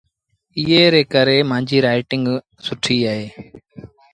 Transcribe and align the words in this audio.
ايئي 0.57 0.83
ري 0.93 1.03
ڪري 1.13 1.37
مآݩجيٚ 1.49 1.83
رآئيٽيٚنگ 1.85 2.25
سُٺيٚ 2.65 3.05
اهي۔ 3.11 3.27